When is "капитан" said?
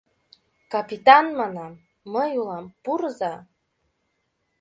0.73-1.25